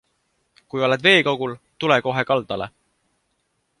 [0.73, 1.53] Kui oled veekogul,
[1.83, 2.69] tule kohe kaldale.